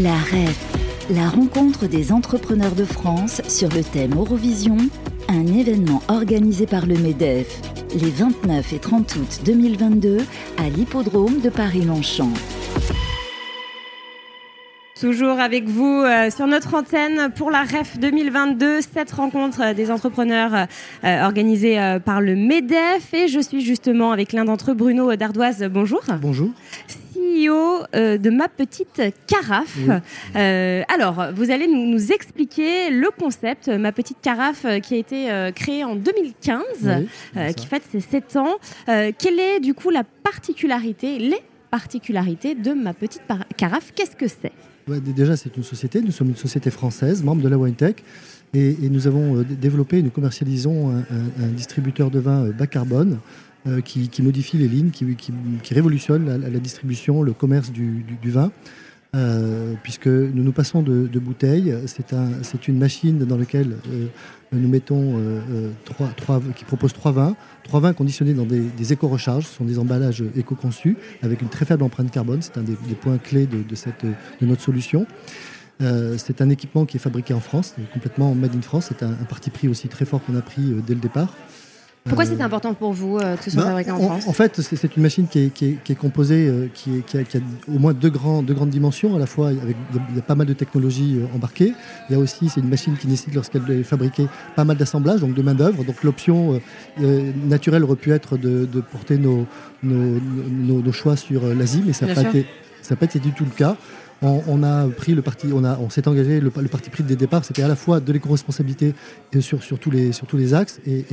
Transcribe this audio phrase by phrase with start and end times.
[0.00, 0.58] La REF,
[1.10, 4.78] la rencontre des entrepreneurs de France sur le thème Eurovision,
[5.28, 7.60] un événement organisé par le MEDEF
[8.00, 10.16] les 29 et 30 août 2022
[10.56, 12.32] à l'hippodrome de Paris-Longchamp.
[14.98, 20.68] Toujours avec vous euh, sur notre antenne pour la REF 2022, cette rencontre des entrepreneurs
[21.04, 23.12] euh, organisée euh, par le MEDEF.
[23.12, 25.68] Et je suis justement avec l'un d'entre eux, Bruno Dardoise.
[25.70, 26.00] Bonjour.
[26.22, 26.48] Bonjour.
[27.46, 29.78] CEO de ma petite carafe.
[30.34, 35.96] alors, vous allez nous, expliquer le concept, ma petite carafe qui a été créée en
[35.96, 36.66] 2015,
[37.56, 38.56] qui fête ses 7 ans.
[38.86, 43.22] quelle est du coup la particularité, les particularités de ma petite
[43.56, 43.92] carafe?
[43.94, 44.52] Qu'est-ce que c'est?
[44.88, 46.00] Déjà, c'est une société.
[46.00, 48.02] Nous sommes une société française, membre de la WineTech.
[48.54, 53.18] Et, et nous avons euh, développé nous commercialisons un, distributeur de vin euh, bas carbone
[53.66, 58.50] euh, qui, modifie les lignes, qui, révolutionne la, distribution, le commerce du vin.
[59.14, 61.74] Euh, puisque nous nous passons de, bouteilles.
[61.86, 62.30] C'est un,
[62.66, 64.06] une machine dans laquelle euh,
[64.52, 65.20] nous mettons
[65.84, 69.46] trois, qui propose trois vins, trois vins conditionnés dans des, éco-recharges.
[69.46, 72.40] Ce sont des emballages éco-conçus avec une très faible empreinte carbone.
[72.40, 73.62] C'est un des, points clés de,
[74.40, 75.06] notre solution.
[75.78, 78.86] c'est un équipement qui est fabriqué en France, complètement made in France.
[78.88, 81.36] C'est un parti pris aussi très fort qu'on a pris dès le départ.
[82.04, 84.60] Pourquoi c'était important pour vous euh, que ce soit bah, fabriqué en France En fait,
[84.60, 85.52] c'est une machine qui
[85.88, 89.14] est, composée, euh, qui, a, au moins deux, grands, deux grandes dimensions.
[89.14, 89.76] À la fois, avec,
[90.10, 91.72] il y a pas mal de technologies euh, embarquées.
[92.10, 95.20] Il y a aussi, c'est une machine qui nécessite, lorsqu'elle est fabriquée, pas mal d'assemblage,
[95.20, 95.84] donc de main-d'œuvre.
[95.84, 96.60] Donc l'option
[96.98, 99.46] naturelle aurait pu être de, porter nos,
[99.82, 102.22] nos, choix sur l'Asie, mais ça n'a pas,
[102.96, 103.76] pas été du tout le cas
[104.22, 107.16] on, a pris le parti, on, a, on s'est engagé, le, parti pris dès le
[107.16, 108.94] départ, c'était à la fois de l'éco-responsabilité
[109.40, 111.04] sur, sur, tous les, sur tous les axes, et,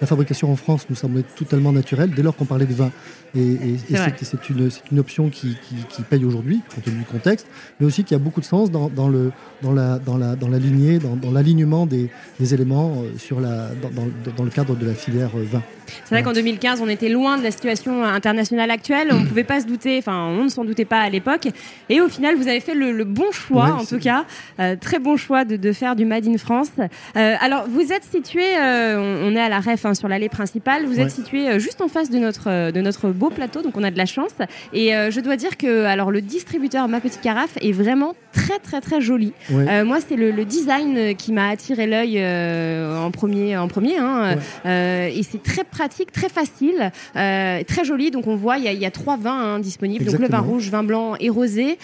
[0.00, 2.90] la fabrication en France nous semblait totalement naturelle dès lors qu'on parlait de vin.
[3.36, 3.76] Et,
[4.22, 5.56] c'est une, une, option qui,
[6.08, 7.46] paye aujourd'hui, compte tenu du contexte,
[7.78, 10.58] mais aussi qui a beaucoup de sens dans, le, dans, la, dans, la, dans la
[10.58, 12.08] lignée, dans, l'alignement des,
[12.40, 13.68] éléments euh, sur la,
[14.36, 15.62] dans, le cadre de la filière euh, vin.
[16.04, 19.08] C'est vrai qu'en 2015, on était loin de la situation internationale actuelle.
[19.12, 21.48] On ne pouvait pas se douter, enfin, on ne s'en doutait pas à l'époque.
[21.88, 24.24] Et au final, vous avez fait le, bon choix, en tout cas,
[24.60, 26.70] euh, très bon choix de, faire du Made in France.
[27.14, 31.10] alors, vous êtes situé, on, est à la REF hein, sur l'allée principale, vous êtes
[31.10, 34.06] situé juste en face de notre, de notre beau plateau, donc on a de la
[34.06, 34.32] chance.
[34.72, 38.58] Et euh, je dois dire que alors le distributeur Ma Petite Carafe est vraiment très
[38.58, 39.32] très très joli.
[39.50, 43.98] Euh, moi, c'est le, design qui m'a attiré l'œil euh, en premier, en premier.
[43.98, 44.36] Hein.
[44.64, 48.10] et c'est très pratique, très facile, très joli.
[48.10, 50.04] Donc on voit, il y, a trois vins hein, disponibles.
[50.04, 51.78] Donc le vin rouge, vin blanc et rosé.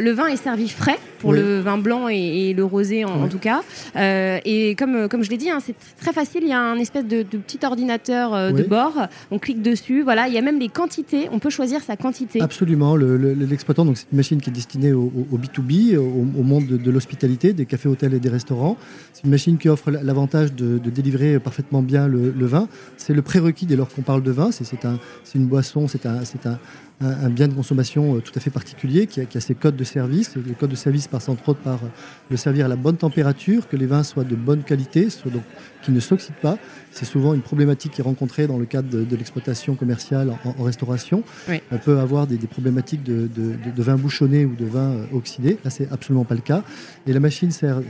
[0.00, 3.62] Le vin est servi frais pour le vin blanc et, le rosé en, tout cas.
[3.96, 6.42] et comme comme je l'ai dit, hein, c'est très facile.
[6.42, 8.94] Il y a un espèce de, petit ordinateur de bord.
[9.30, 10.02] On clique dessus.
[10.02, 11.28] Voilà, il y a même les quantités.
[11.32, 12.40] On peut choisir sa quantité.
[12.40, 12.96] Absolument.
[12.96, 17.66] L'exploitant, donc c'est une machine qui est destinée au, B2B, au, monde de, l'hospitalité, des
[17.66, 18.76] cafés, hôtels et des restaurants.
[19.12, 22.68] C'est une machine qui offre l'avantage de, délivrer parfaitement bien le, vin.
[22.96, 24.50] C'est le prérequis dès lors qu'on parle de vin.
[24.52, 24.98] C'est un,
[25.34, 26.58] une boisson, c'est un, un,
[27.00, 30.36] un, bien de consommation euh, tout à fait particulier qui a, ses codes de service.
[30.36, 31.88] Le code de service passe entre autres par euh,
[32.30, 35.42] le servir à la bonne température, que les vins soient de bonne qualité, soit donc
[35.82, 36.58] qui ne s'oxydent pas.
[36.92, 41.22] C'est souvent une problématique qui est rencontrée dans le cadre de, l'exploitation commerciale en, restauration.
[41.70, 45.58] On peut avoir des, problématiques de, de, vin bouchonné ou de vin euh, oxydé.
[45.64, 46.62] Là, c'est absolument pas le cas.
[47.06, 47.80] Et la machine sert,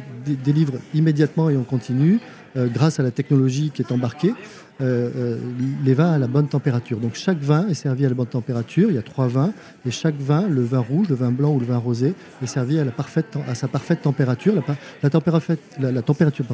[0.45, 2.21] délivre immédiatement et en continu
[2.57, 4.35] grâce à la technologie qui est embarquée.
[4.83, 5.37] Euh, euh,
[5.85, 6.99] les vins à la bonne température.
[6.99, 8.89] Donc chaque vin est servi à la bonne température.
[8.89, 9.53] Il y a trois vins
[9.85, 12.79] et chaque vin, le vin rouge, le vin blanc ou le vin rosé, est servi
[12.79, 14.55] à, la parfaite, sa parfaite température.
[15.03, 16.45] La, température,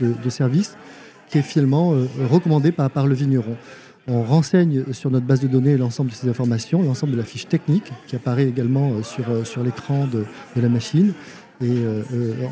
[0.00, 0.76] de, service
[1.28, 3.56] qui est finalement euh, recommandée par, le vigneron.
[4.08, 7.46] On renseigne sur notre base de données l'ensemble de ces informations, l'ensemble de la fiche
[7.46, 10.24] technique qui apparaît également sur, l'écran de,
[10.60, 11.12] la machine.
[11.60, 11.82] Et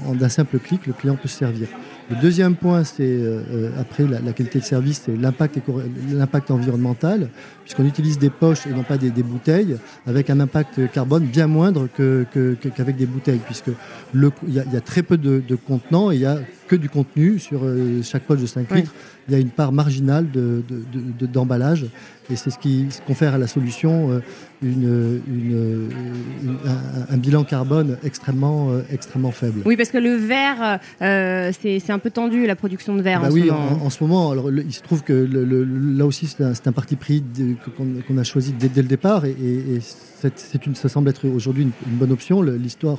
[0.07, 1.69] en d'un simple clic, le client peut se servir.
[2.09, 7.31] Le deuxième point, c'est euh, euh, après la, qualité de service, c'est l'impact environnemental,
[7.65, 11.89] puisqu'on utilise des poches et non pas des, bouteilles, avec un impact carbone bien moindre
[11.97, 13.71] qu'avec des bouteilles, puisque
[14.15, 17.61] il y, a très peu de, contenants et il n'y a que du contenu sur
[17.65, 18.95] euh, chaque poche de 5 litres.
[19.29, 20.27] Il y a une part marginale
[21.21, 21.83] d'emballage.
[21.83, 21.89] De,
[22.31, 24.21] et c'est ce qui confère à la solution euh,
[24.63, 25.91] une,
[27.09, 29.61] un, bilan carbone extrêmement, euh, extrêmement faible.
[29.65, 33.21] Oui, parce que le verre, euh, c'est un peu tendu la production de verre.
[33.21, 33.85] Bah en oui, ce moment.
[33.85, 37.23] En, ce moment, alors, il se trouve que là aussi c'est un, parti pris
[37.77, 39.35] qu'on a choisi dès, le départ et,
[40.67, 42.43] une, ça semble être aujourd'hui une, bonne option.
[42.43, 42.99] L'histoire,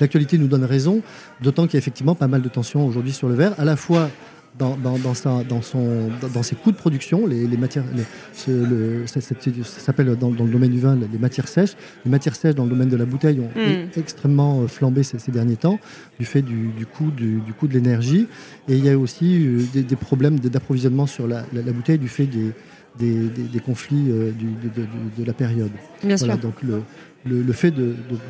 [0.00, 1.02] l'actualité nous donne raison,
[1.42, 3.76] d'autant qu'il y a effectivement pas mal de tensions aujourd'hui sur le verre, à la
[3.76, 4.10] fois
[4.58, 8.52] dans, dans, dans, sa, dans, son, dans, ses coûts de production, les, les matières, les,
[8.52, 9.34] le, ça, ça
[9.64, 11.76] s'appelle dans, le domaine du vin les matières sèches.
[12.04, 13.98] Les matières sèches dans le domaine de la bouteille ont mm.
[13.98, 15.78] extrêmement flambé ces, ces, derniers temps
[16.18, 18.26] du fait du, du coût, du, du, coût de l'énergie.
[18.68, 19.38] Et il y a aussi
[19.72, 22.52] des, des problèmes d'approvisionnement sur la, la, la, bouteille du fait des,
[22.98, 24.86] des, des, des conflits euh, du, de, de,
[25.18, 25.70] de, la période.
[26.02, 26.42] Bien voilà, sûr.
[26.42, 26.82] Donc le,
[27.26, 27.72] le, le fait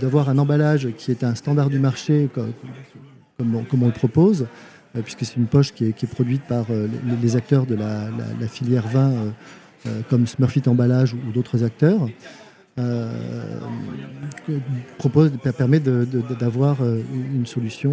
[0.00, 2.52] d'avoir un emballage qui est un standard du marché comme,
[3.38, 4.46] comme, comme on le propose,
[4.96, 7.66] euh, puisque c'est une poche qui est, qui est, produite par euh, les, les, acteurs
[7.66, 9.32] de la, la, la filière vin,
[9.86, 12.08] euh, comme Smurfit Emballage ou, ou d'autres acteurs.
[12.78, 13.58] Euh,
[14.98, 17.92] propose, permet d'avoir une solution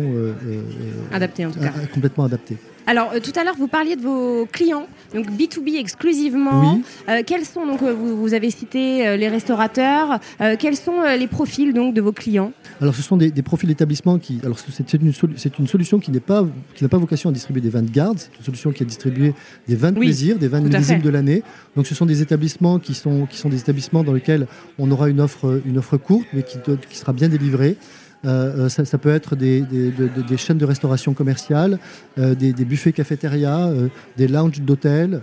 [1.11, 1.71] adaptée en tout cas.
[1.91, 2.57] complètement adaptée.
[2.87, 6.75] Alors, euh, tout à l'heure, vous parliez de vos clients, donc B2B exclusivement.
[6.75, 6.83] Oui.
[7.09, 11.15] Euh, quels sont, donc, vous, vous avez cité euh, les restaurateurs, euh, quels sont euh,
[11.15, 12.51] les profils donc, de vos clients?
[12.81, 14.39] Alors, ce sont des, des profils d'établissement qui.
[14.43, 15.11] Alors, c'est une,
[15.59, 16.45] une, solution qui n'a pas,
[16.75, 19.33] qui pas vocation à distribuer des vins de garde, c'est une solution qui a distribué
[19.67, 21.43] des vins de oui, plaisir, des vins millésime de l'année.
[21.75, 24.47] Donc, ce sont des établissements qui sont, qui sont des établissements dans lesquels
[24.77, 26.57] on aura une offre, une offre courte, mais qui,
[26.89, 27.77] qui sera bien délivrée.
[28.25, 31.79] Euh, ça, ça, peut être des, des, des, des, chaînes de restauration commerciale,
[32.17, 35.21] euh, des, buffets cafétéria, euh, des lounges d'hôtel.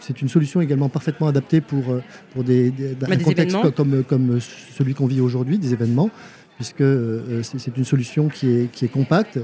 [0.00, 1.84] c'est une solution également parfaitement adaptée pour,
[2.32, 4.38] pour des, bah, un contexte comme, comme
[4.76, 6.10] celui qu'on vit aujourd'hui, des événements
[6.60, 9.38] puisque euh, c'est une solution qui est, qui est compacte,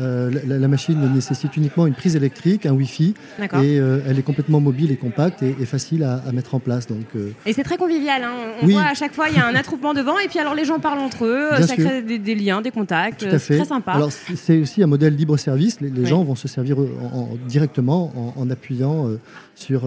[0.00, 4.22] euh, la, la, machine nécessite uniquement une prise électrique, un Wi-Fi, et euh, elle est
[4.22, 6.86] complètement mobile et compacte et, et facile à, à, mettre en place.
[6.86, 7.32] Donc, euh...
[7.46, 8.24] Et c'est très convivial.
[8.24, 8.32] Hein.
[8.62, 8.72] On oui.
[8.72, 10.78] voit à chaque fois il y a un attroupement devant, et puis alors les gens
[10.78, 11.84] parlent entre eux, Bien ça sûr.
[11.84, 13.26] crée des, des, liens, des contacts.
[13.38, 13.92] C'est très sympa.
[13.92, 15.80] Alors c'est aussi un modèle libre service.
[15.80, 16.06] Les, les oui.
[16.06, 19.08] gens vont se servir en, en, directement en, en appuyant
[19.54, 19.82] sur,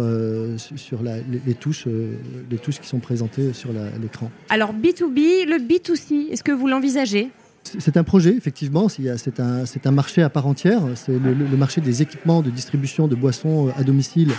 [0.57, 1.87] sur la, les, les, touches,
[2.51, 3.69] les touches qui sont présentées sur
[4.01, 4.29] l'écran.
[4.49, 7.31] Alors B2B, le B2C, est-ce que vous l'envisagez?
[7.63, 8.87] C'est un projet, effectivement.
[8.89, 10.81] C'est un, marché à part entière.
[10.95, 14.31] C'est le, le, marché des équipements de distribution de boissons à domicile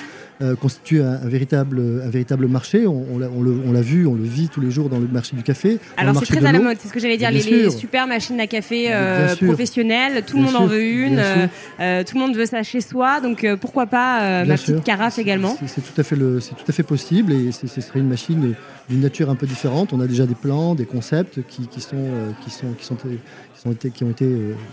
[0.43, 2.89] euh, constitue un, un, véritable, un véritable marché.
[2.89, 5.79] On, on l'a vu, on le vit tous les jours dans le marché du café.
[5.97, 7.31] Alors c'est très à la mode, c'est ce que j'allais dire.
[7.31, 10.83] Les, les, super machines à café euh, professionnelles, tout bien le monde sûr, en veut
[10.83, 11.23] une,
[11.81, 13.21] euh, tout le monde veut ça chez soi.
[13.21, 14.75] Donc pourquoi pas ma sûr.
[14.75, 18.09] petite carafe également C'est tout, à fait tout à fait possible et ce serait une
[18.09, 18.55] machine
[18.89, 19.93] d'une nature un peu différente.
[19.93, 22.11] On a déjà des plans, des concepts qui, qui sont,
[22.45, 24.29] qui sont, qui sont qui ont été, qui ont été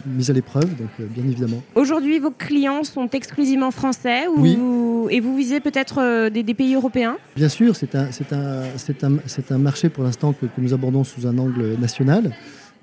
[0.05, 1.61] mises à l'épreuve, donc bien évidemment.
[1.75, 4.55] Aujourd'hui, vos clients sont exclusivement français ou oui.
[4.57, 7.17] vous, et vous visez peut-être euh, des, pays européens?
[7.35, 12.31] Bien sûr, c'est un, marché pour l'instant que, nous abordons sous un angle national.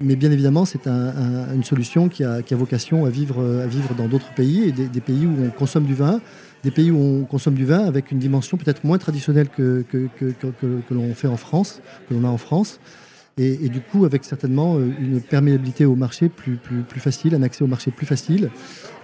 [0.00, 3.42] Mais bien évidemment, c'est une solution qui a, vocation à vivre,
[3.96, 6.20] dans d'autres pays et des, pays où on consomme du vin,
[6.62, 9.84] des pays où on consomme du vin avec une dimension peut-être moins traditionnelle que,
[10.90, 12.78] l'on fait en France, que l'on a en France
[13.38, 16.58] et, du coup avec certainement euh, une perméabilité au marché plus,
[16.96, 18.50] facile, un accès au marché plus facile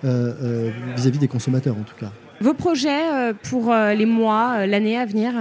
[0.05, 2.13] euh, vis-à-vis -vis des consommateurs en tout cas.
[2.41, 5.33] Vos projets pour les mois, l'année à venir?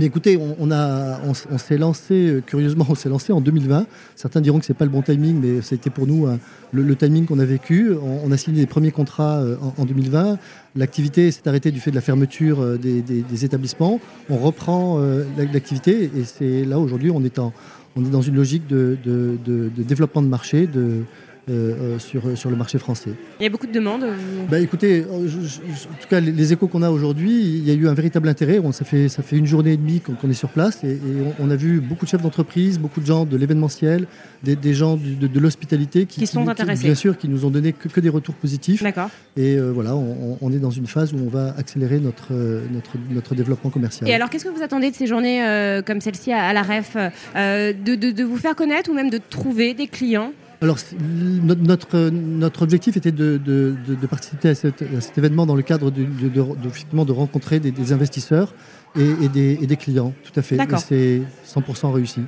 [0.00, 3.86] Écoutez, on, on, s'est lancé, curieusement, on s'est lancé en 2020.
[4.16, 6.36] Certains diront que c'est pas le bon timing, mais c'était pour nous euh,
[6.72, 7.92] le, timing qu'on a vécu.
[7.92, 10.38] On, a signé les premiers contrats euh, en, en 2020.
[10.76, 14.00] L'activité s'est arrêtée du fait de la fermeture euh, des, établissements.
[14.30, 14.98] On reprend
[15.36, 20.66] l'activité et c'est là aujourd'hui, on est dans une logique de, de développement de marché,
[20.66, 21.02] de,
[21.50, 23.10] euh, sur, sur le marché français.
[23.40, 24.06] Il y a beaucoup de demandes
[24.48, 25.58] bah, Écoutez, je, je,
[25.88, 28.28] en tout cas, les, les échos qu'on a aujourd'hui, il y a eu un véritable
[28.28, 28.60] intérêt.
[28.60, 30.92] On, ça, fait, ça fait une journée et demie qu'on qu est sur place et,
[30.92, 31.00] et
[31.40, 34.06] on, on, a vu beaucoup de chefs d'entreprise, beaucoup de gens de l'événementiel,
[34.42, 36.84] des, des, gens du, de, de l'hospitalité qui, qui, sont qui, intéressés.
[36.84, 38.82] bien sûr, qui nous ont donné que, que des retours positifs.
[38.82, 39.10] D'accord.
[39.36, 42.92] Et euh, voilà, on, on, est dans une phase où on va accélérer notre, notre,
[43.10, 44.08] notre développement commercial.
[44.08, 46.62] Et alors, qu'est-ce que vous attendez de ces journées euh, comme celle-ci à, à, la
[46.62, 46.96] REF
[47.34, 50.32] euh, de, de, de vous faire connaître ou même de trouver des clients
[50.62, 55.44] alors, notre, notre objectif était de, de, de, de participer à, cette, à, cet événement
[55.44, 58.54] dans le cadre de, de, de rencontrer des, des investisseurs
[58.96, 60.54] et, et, des, et, des, clients, tout à fait.
[60.56, 62.20] Et c'est 100% réussi.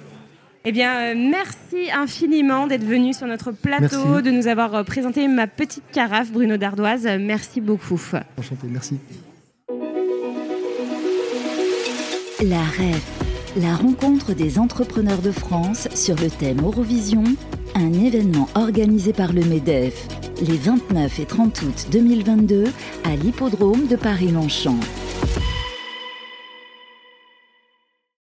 [0.64, 4.22] Eh bien, euh, merci infiniment d'être venu sur notre plateau, merci.
[4.24, 7.06] de nous avoir euh, présenté ma petite carafe, Bruno Dardoise.
[7.20, 8.00] Merci beaucoup.
[8.36, 8.98] Enchanté, merci.
[12.42, 13.06] La REF,
[13.62, 17.22] la rencontre des entrepreneurs de France sur le thème Eurovision
[17.74, 20.08] un événement organisé par le MEDEF
[20.40, 22.64] les 29 et 30 août 2022
[23.04, 24.78] à l'hippodrome de Paris-Longchamp.